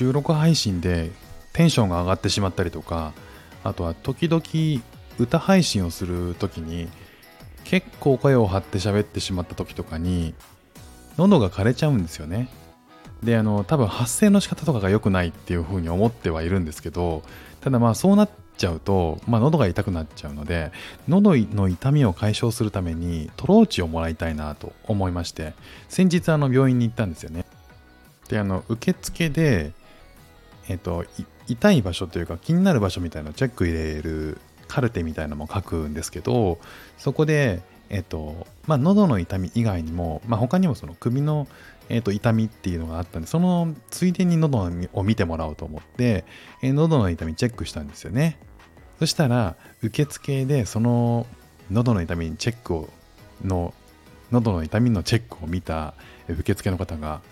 [0.00, 1.10] 収録配信で
[1.52, 3.12] テンションが上がってしまったりとか
[3.62, 4.82] あとは時々
[5.18, 6.88] 歌配信をする時に
[7.64, 10.32] 結構声を張って喋ってしまった時とかに
[11.18, 12.48] 喉が枯れちゃうんですよね。
[13.22, 17.22] であの多分発声の仕方とかが良くないっていうふうに思ってはいるんですけど
[17.60, 20.72] ただまあそうなっちゃうと、まあ、喉が痛くなっちゃうので
[21.08, 25.52] 喉の痛みを解消するためにトローチをもらいたいなと思いまして
[25.90, 27.44] 先日あの病院に行ったんですよね。
[28.30, 29.72] であの受付で
[30.70, 31.04] えっと
[31.48, 34.38] 痛い場所というか気になる場所みたいなチェック入れる
[34.68, 36.58] カルテみたいなのも書くんですけど
[36.96, 41.48] そこでえっとまあ喉の痛み以外にも、まあ、他にもその首の
[41.90, 46.24] えー、と痛みっていうのがあったんで、そのついでに喉を見てもらおうと思って、
[46.62, 48.38] えー、喉の痛みチェックしたんですよね。
[49.00, 51.26] そしたら、受付でその
[51.70, 52.88] 喉の痛みにチェックを、
[53.44, 53.74] の、
[54.30, 55.94] 喉の痛みのチェックを見た
[56.28, 57.22] 受付の方が、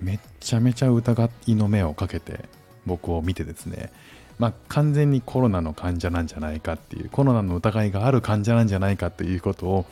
[0.00, 2.48] めっちゃめちゃ疑いの目をかけて
[2.86, 3.90] 僕を見てですね、
[4.38, 9.86] まあ、完全にコロナの患者なんじゃないかっていうコロナの疑いがある患者なんじゃないかっていうことを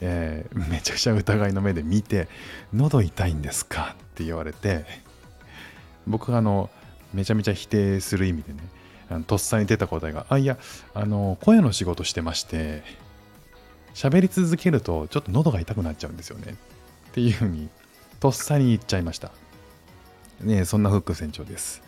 [0.00, 2.28] えー、めちゃくちゃ疑いの目で見て
[2.72, 4.84] 「喉痛いんですか?」って言われて
[6.06, 6.70] 僕があの
[7.12, 8.60] めちゃめちゃ否定する意味でね
[9.10, 10.58] あのとっさに出た答えが「あいや
[10.94, 12.82] あの声の仕事してまして
[13.94, 16.54] 喋り続けるとちょっと喉が痛くなっちゃうんですよね」
[17.10, 17.68] っていうふうに
[18.20, 19.32] とっさに言っちゃいました
[20.40, 21.82] ねそんなフック船長です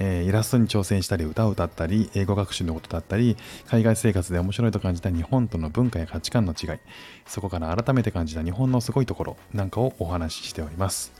[0.00, 6.78] えー、イラストに挑戦したり歌を歌ったり英語学習のことだったり海外生活で面白いと感じた日本との文化や価値観の違い
[7.26, 11.12] そこから改めて感じた日本のすごいところなんかをお話ししております、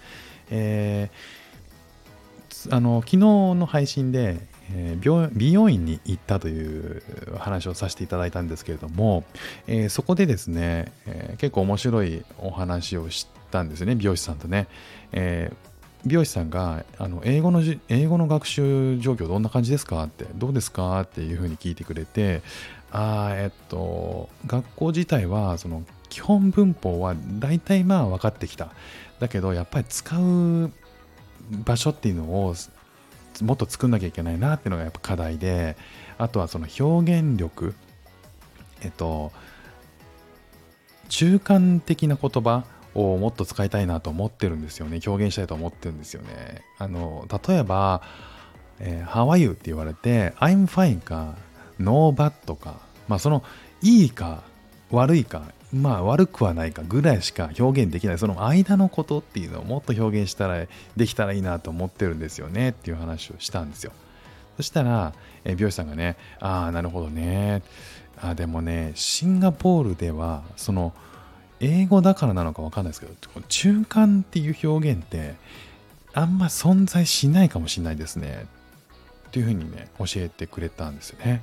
[0.51, 4.39] えー、あの昨日の配信で、
[4.73, 7.03] えー、美容院に行ったという
[7.37, 9.25] 話をさせていただいたんですけれども、
[9.67, 14.69] えー、そこでですね、え結構面白いお話をしたんですよね美容師さんとね、
[15.11, 22.43] えー美容師さんがあの英語の英語の学習状況どんな感じですかってどうですかっていうふうに聞いてくれて
[22.91, 28.71] あえっと学校自体はその基本文法は大体まあ分かってきた。
[29.19, 30.73] だけどやっぱり使う
[31.65, 32.55] 場所っていうのを
[33.43, 35.77] もっと作んなきゃいけないなっていうのがやっぱ課題で
[36.19, 37.75] あとはその表現力。
[38.81, 39.33] えっと
[41.09, 42.65] 中間的な言葉
[42.99, 45.01] をもっと使いたいなと思ってるんですよね。
[45.07, 46.63] 表現したいと思ってるんですよね。
[46.79, 48.03] あの、例えば、
[48.81, 49.51] えー、How are you?
[49.51, 51.35] って言われて、I'm fine か、
[51.79, 53.45] No bad か、まあその、
[53.83, 54.43] いいか、
[54.91, 55.43] 悪いか、
[55.73, 60.67] まあ悪くはないかぐらいしか表現できない、その間のことっていうのをもっと表現したら、
[60.97, 63.93] できたらいいなと思ってるんですよねっていう話をしたんですよ。
[64.57, 65.13] そしたら、
[65.45, 67.63] え、美容師さんがね、ああ、なるほどね。
[68.21, 70.93] あでもね、シンガポールでは、その、
[71.61, 73.15] 英語だからなのかわかんないですけど、
[73.49, 75.35] 中間っていう表現って
[76.15, 78.47] あんま存在しないかもしれないですね。
[79.29, 81.43] っていうふうにね、教えてくれたんですよね。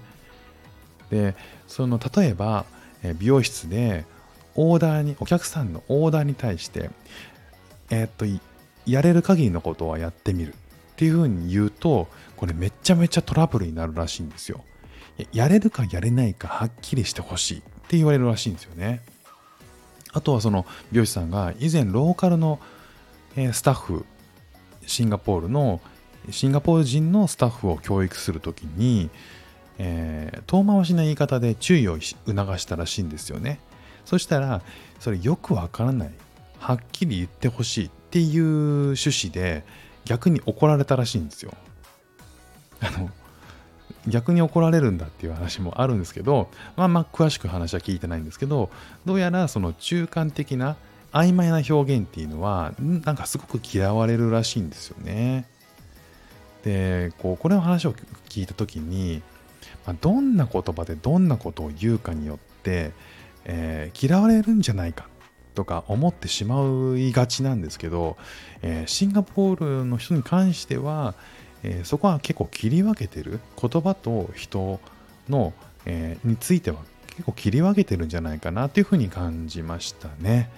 [1.10, 1.36] で、
[1.68, 2.66] その例えば、
[3.20, 4.06] 美容室で
[4.56, 6.90] オーダーに、お客さんのオーダーに対して、
[7.90, 8.26] えー、っと、
[8.86, 10.56] やれる限りのことはやってみるっ
[10.96, 14.64] ていうふうに言うと、これめちゃめちゃトラブルになるらしいんですよ。
[15.32, 19.02] やれるかやれないかはっきりしてほしいって言われるらしいんですよね。
[20.16, 22.60] あとはその美容師さんが以前ローカルの
[23.52, 24.06] スタッフ
[24.88, 25.82] シンガポールの
[26.32, 29.10] シンガポール人のスタッフを教育するときに、
[29.78, 32.16] えー、遠回しな言い方で注意を促
[32.60, 33.60] したらしいんですよね。
[34.06, 34.62] そしたら、
[35.00, 36.12] それよくわからない。
[36.60, 39.64] はっきり言ってほしいっていう趣旨で
[40.06, 41.54] 逆に怒られたらしいんですよ。
[42.80, 43.10] あの、
[44.08, 48.70] 逆に怒られるんだっていう話もあるんですけど、まあまあ詳しく話は聞いてないんですけど、
[49.06, 50.78] どうやらその中間的な
[51.12, 55.48] 曖昧な表現っていうのは、なんかすごく嫌われるらしいんですよね。
[56.64, 57.94] で、こう、これの話を
[58.28, 59.22] 聞いた時に、
[59.86, 62.92] まあ、どんな言葉でどんなことを言うかによって、
[63.46, 65.08] えー、嫌われるんじゃないか
[65.54, 66.58] とか思ってしま
[66.98, 68.18] いがちなんですけど、
[68.62, 71.16] えー、シンガポールの人に関しては、
[71.64, 74.80] えー、そこは結構切り分けてる言葉と人
[75.30, 75.54] の、
[75.86, 80.50] えー、については結構切り分けてるんじゃないかなというふうに感じましたね。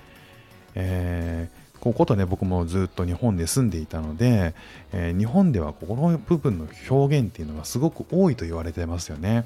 [0.76, 4.54] えー、こことね僕もずっと日本で住んでいたので、
[4.92, 9.46] えー、日本ではここの部分の表現っていうのがすごく多いと言われてますよね。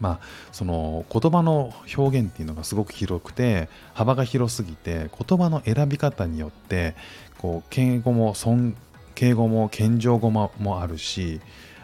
[0.00, 0.20] まあ、
[0.50, 6.96] その言葉の表現っていうのがすごく広くて幅が広すぎて言葉の選び方によって
[7.38, 8.76] こう敬語も尊
[9.14, 10.50] 敬語も謙譲語も
[10.80, 11.40] あるし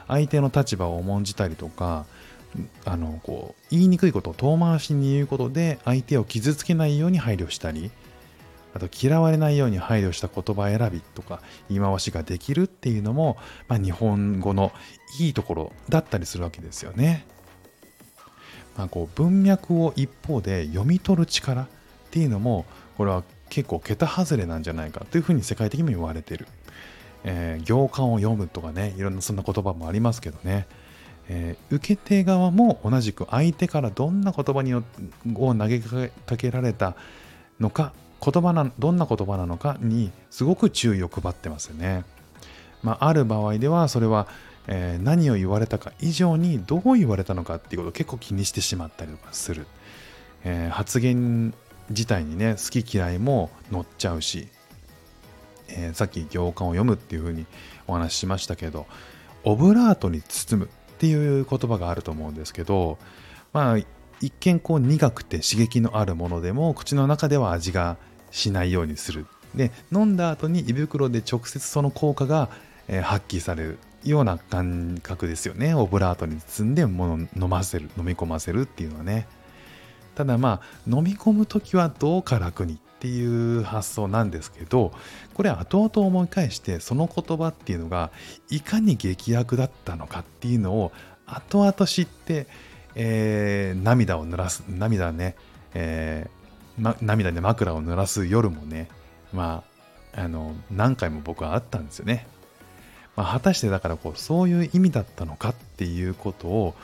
[0.07, 2.07] 相手の立場を重んじたりとか
[2.85, 7.91] あのこう言いにくいことを遠回しに言うことで相手を傷つけないように配慮したり
[8.75, 13.37] あと嫌われないように配慮した言葉選びとか言い回しができるっていうのも、
[13.67, 14.73] まあ、日本語の
[15.21, 17.27] いいところだったりするわけですよね。
[18.77, 21.67] まあ、こう文脈を一方で読み取る力っ
[22.11, 22.65] ていうのも
[22.97, 26.47] これは結構桁外れなんじゃないかというふうに世界的にも言われてる。
[27.25, 30.67] えー、行間を読むとかねいろんなそんな言葉もありますけどね、
[31.29, 34.83] えー、受け手側も同じく相手からどんな言葉にを
[35.27, 36.95] 投げかけられた
[37.61, 37.93] のか
[38.25, 42.05] 言葉などんな言葉なのかにすごく注意を配ってますよね。
[42.83, 44.29] まあ、ある場合ではそれは、
[44.67, 49.67] えー、何を言われたか以上にどう言われたのかっていうことを結構気にしてしまったりとかする。
[50.45, 51.53] えー、発言
[51.91, 54.49] 自体にね好き嫌いも乗っちゃうし、
[55.69, 57.47] えー、さっき行間を読むっていうふうに
[57.87, 58.87] お話ししましたけど
[59.45, 62.99] オブラートに包むっていう言葉があると思うんですけど
[63.53, 63.79] まあ
[64.21, 67.97] 一見こう苦くて刺激のあるものでも口の中では味が
[68.31, 69.27] しないようにする。
[69.55, 72.51] で飲んだ後に胃袋で直接その効果が、
[72.87, 75.75] え発揮されるような感覚ですよね。
[75.75, 79.27] オブラートに包んでもの飲ませる飲み込ませるっていうのはね。
[80.15, 84.93] ただまあ飲み込む時はどうか楽にっていう発想なんですけど
[85.35, 88.11] これ後々思い返してその言葉っていうのが
[88.51, 90.93] いかに劇薬だったのかっていうのを
[91.27, 92.47] 後々知って
[93.01, 95.37] えー、涙を濡らす、涙ね、
[95.73, 98.89] えーま、涙で枕を濡らす夜もね、
[99.33, 99.63] ま
[100.15, 102.27] あ、あの、何回も僕はあったんですよね。
[103.15, 106.75] まあ、果たしてだからこう、そういう意味だったのかっていうことを、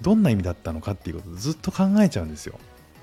[0.00, 2.58] どんな意味だったのかっていうことをずっと考えちゃうんですよ。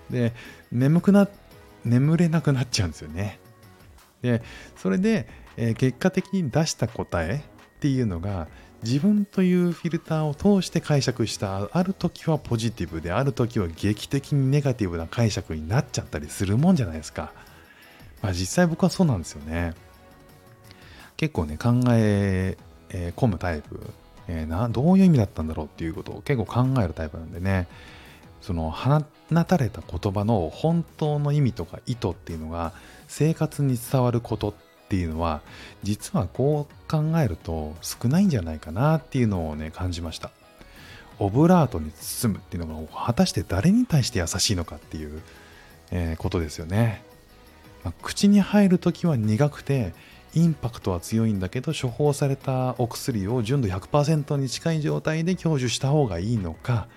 [0.10, 0.34] で、
[0.72, 1.41] 眠くなって、
[1.86, 3.40] 眠れなくなっちゃうんですよね。
[4.22, 4.42] で、
[4.76, 7.44] それで、えー、結果的に出した答え
[7.78, 8.48] っていうのが、
[8.84, 17.32] 自分というフィルターを通して解釈したある時はポジティブである時は劇的にネガティブな解釈になっちゃったりするもんじゃないですか。
[18.24, 19.74] まあ、実際僕はそうなんですよね。
[21.16, 22.58] 結構ね考え
[22.90, 23.80] えー、込むタイプ、
[24.28, 27.68] えー、などういう意味だったんだろうっていうことを結構考えるタイプなんでね
[28.42, 29.04] その放
[29.46, 32.74] たれた言葉の本当の意味とか意図っていうのが
[33.08, 34.54] 生活に伝わることっ
[34.90, 35.42] ていうのは
[35.84, 40.32] 実はこう考えると少ないんじゃないかなっていうのをね感じました。
[41.22, 45.22] オブラートに包むっていうのが果たして誰に対して優しいのかっていう、
[45.92, 47.04] えー、ことですよね、
[47.84, 49.94] まあ、口に入る時は苦くて
[50.34, 56.88] インパクトは強いんだけど処方されたお薬を純度100%に近い状態で享受した方がいいのか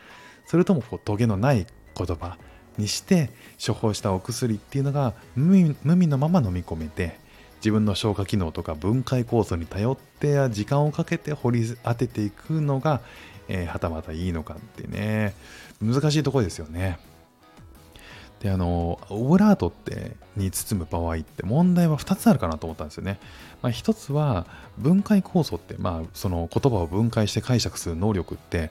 [0.47, 2.37] それともこうトゲのない言葉
[2.79, 3.31] にして
[3.65, 7.19] 処方したお薬っていうのが無味のまま飲み込めて
[7.57, 13.01] 自分の消化機能とか分解酵素に頼って時間をかけて掘り当てていくのが、
[13.49, 15.35] えー、はたまたいいのかってね
[15.81, 16.99] 難しいところですよね。
[18.41, 23.19] であのオブラートってに包む場合って問題は2つあるかなと思ったんですよね。
[23.63, 28.71] まあ、1つは分解酵素って、まあ、その言葉を分解して解釈する能力って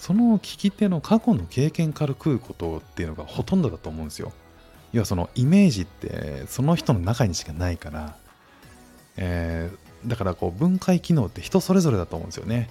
[0.00, 4.32] その聞き手の過去の経験から食うことっていうのがほとんどだと思うんですよ。
[4.92, 8.16] 要はそのイメージってその人の中にしかないから
[9.16, 12.68] えー、だからこう分解機能って人それぞれだと思うんですよね。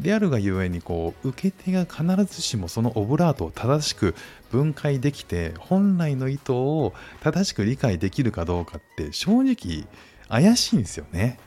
[0.00, 4.14] であるがゆえにこう受け手が必ずしもそのオブラートを正しく
[4.50, 9.86] 分解できて本来の意図を正しく理解できるかどうかって正直
[10.30, 11.38] 怪しいんですよね。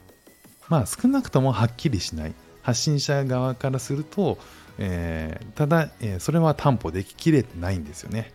[0.69, 4.37] まあ少なくともはっきりしない発信者側からすると、
[4.77, 8.33] えー、ただ、えー、それは担保でききれてないんですよね。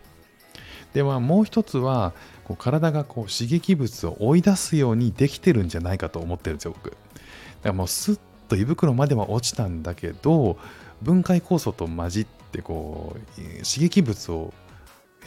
[0.93, 6.99] ではもう一つはこう体がこう刺激物を追い出すようにできてるんじゃないかと思ってるんですよ僕だか
[7.63, 10.57] らもうスッと胃袋までは落ちたんだけど
[11.01, 14.53] 分解酵素と混じってこう刺激物を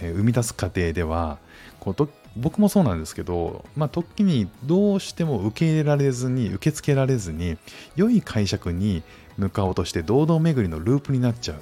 [0.01, 1.39] 生み出す過程では
[1.79, 1.95] こう
[2.37, 7.59] 僕もそうなんですけど、まあ、時にどうしても受け入れられずに受け付けられずに
[7.97, 9.03] 良い解釈に
[9.37, 11.57] 向かおうとして堂々巡りのループになっちゃう、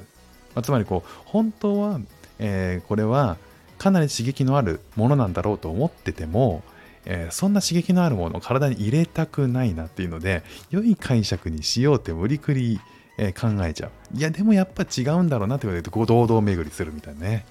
[0.55, 2.01] まあ、つまりこう本当は、
[2.39, 3.37] えー、これは
[3.79, 6.63] かなり刺激のあるものなんだろうと思ってても、
[7.07, 12.79] えー、そんな刺激のあるものを体に入れたくないなっていうので良い解釈にしようって無理くり、
[13.17, 13.91] えー、考えちゃう。
[14.17, 17.47] いやでもやっぱ違うんだろうなって言われるとこう堂々巡りするみたいなね、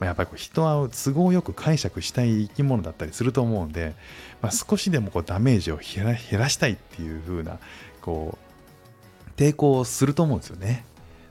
[0.00, 3.94] まあ、やっぱりこう人は都合よく解釈したい生き物だったりすると思うんで、
[4.40, 7.58] まあ、少しでもこうダメージを減らしたいっていう風な
[8.00, 8.38] こ
[9.36, 10.84] う抵抗をすると思うんですよね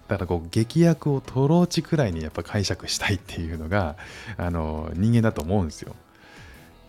[0.07, 3.95] だからこう劇薬をトローチくらいにやっぱ解釈したいっていうのが
[4.37, 5.95] あの人間だと思うんですよ。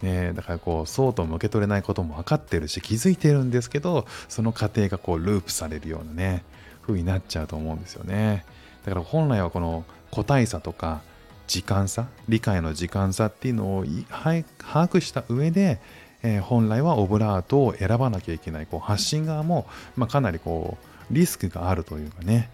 [0.00, 6.42] ね、だからこうそうとも受け取れないことも分かってるし気づいてるんですけどその過程がこうループされるようなね
[6.80, 8.46] 風になっちゃうと思うんですよね。
[8.86, 11.02] だから本来はこの個体差とか
[11.50, 14.44] 時間差理解の時間差っていうのを把
[14.86, 15.80] 握した上で、
[16.22, 19.66] えー、本来はオブラートを選ばなきゃいけないこう発信側も、
[19.96, 20.78] まあ、かなりこ
[21.10, 22.50] うリスクがあるというかね、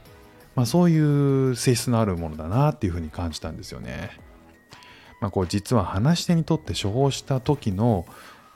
[0.55, 4.13] まあ、そういう性質のあるものだなっていうふうに感じたんですよね。
[5.21, 8.07] まあ、こう実は話し手にとって処方した時の、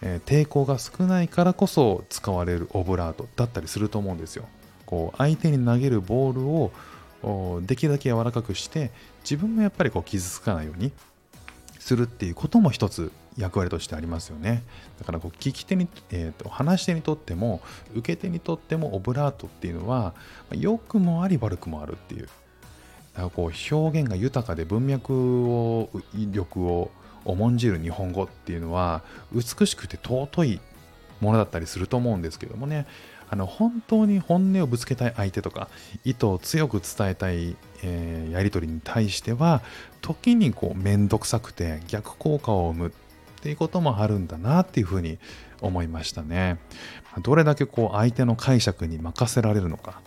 [0.00, 4.46] えー、抵抗が少ないからこそ使われるオブラートだったりすると思うんですよ。
[4.86, 6.72] こう相手に投げるボールを
[7.66, 8.90] できるだけ柔らかくして
[9.22, 10.92] 自分もやっぱりこう傷つかないように
[11.78, 14.62] するっていうことも一つ役割としてありますよね。
[14.98, 17.60] だからこう聞き手に、えーと、話し手にとっても
[17.94, 20.14] 受け手にとってもオブラートっていうのは
[20.52, 22.22] 良くもあり悪くもあるっていう。
[22.22, 26.90] だからこう表現が豊かで文脈を威力を
[27.24, 30.60] 重んじる日本語っていうのは美しくて尊い
[31.20, 32.86] ものだったりすると思うんですけどもね
[33.30, 35.68] あの本当に本音をぶつけたい相手とか
[36.04, 39.62] 意図を強く伝えたい、えー、やり取りに対しては
[40.02, 42.92] 時にこう面倒くさくて逆効果を生むっ
[43.42, 45.18] ていうこともあるんだなっていうふうに
[45.60, 46.58] 思いましたね。
[47.22, 50.00] どれだけこう相手の解釈に任せられるのか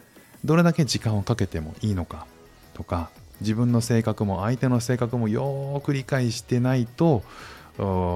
[0.43, 2.27] どれだけ時間をかけてもいいのか
[2.73, 3.09] とか
[3.41, 7.23] 自分の性格も相手の性格もよーく理解してないと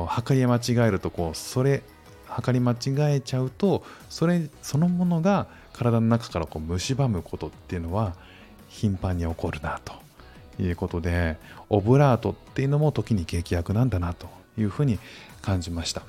[0.08, 1.84] 測り間違えるとこうそれ
[2.38, 8.16] 測り間違えちゃうとそれそのものが体の中からこう蝕むことっていうのは
[8.70, 9.94] 頻繁に起こるなと
[10.62, 11.38] いうことで
[11.70, 15.00] オブラートっていうのも時に劇薬なんだなというふうに
[15.42, 16.04] 感じました。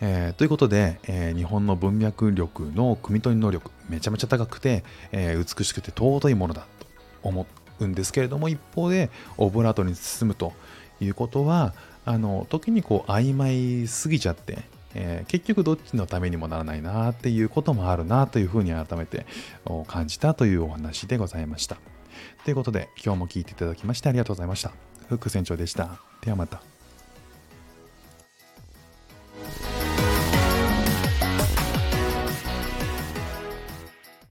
[0.00, 6.86] えー、ということで、えー、日本の文脈力の汲み取り能力めちゃめちゃ高くて、えー、美しくて尊いものだと
[7.22, 7.46] 思
[7.78, 10.52] うんですけれども一方でオブラートに進むと
[11.00, 19.26] いうことはあの時にこう曖昧すぎちゃってえー、結局どっちのためにもならないなっていうこともあるなというふうに改めて
[19.86, 21.76] 感じたというお話でございました。
[22.44, 24.70] ということで今日も聞いていただきましてありがとうございました。
[25.08, 26.00] フック船長でした。
[26.22, 26.73] ではまた。